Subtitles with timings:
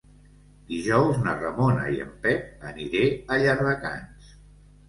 [0.69, 3.05] Dijous na Ramona i en Pep aniré
[3.37, 4.35] a Llardecans.